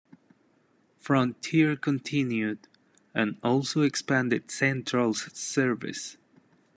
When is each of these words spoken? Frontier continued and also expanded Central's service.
Frontier 0.97 1.75
continued 1.75 2.67
and 3.13 3.37
also 3.43 3.83
expanded 3.83 4.49
Central's 4.49 5.31
service. 5.37 6.17